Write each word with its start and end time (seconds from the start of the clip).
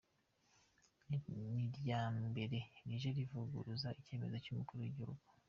Ni 1.09 1.17
irya 1.65 2.01
mbere 2.27 2.57
rije 2.87 3.09
rivuguruza 3.17 3.89
icyemezo 3.99 4.35
cy’Umukuru 4.43 4.79
w’Igihugu. 4.85 5.25